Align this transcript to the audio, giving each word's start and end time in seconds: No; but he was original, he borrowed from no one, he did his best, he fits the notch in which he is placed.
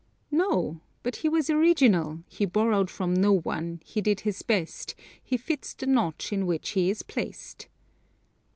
No; 0.31 0.81
but 1.03 1.17
he 1.17 1.29
was 1.29 1.51
original, 1.51 2.23
he 2.27 2.43
borrowed 2.47 2.89
from 2.89 3.13
no 3.13 3.33
one, 3.37 3.79
he 3.85 4.01
did 4.01 4.21
his 4.21 4.41
best, 4.41 4.95
he 5.23 5.37
fits 5.37 5.75
the 5.75 5.85
notch 5.85 6.33
in 6.33 6.47
which 6.47 6.69
he 6.69 6.89
is 6.89 7.03
placed. 7.03 7.67